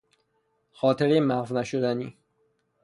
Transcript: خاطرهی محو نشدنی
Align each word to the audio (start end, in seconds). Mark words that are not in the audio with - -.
خاطرهی 0.71 1.19
محو 1.19 1.53
نشدنی 1.53 2.17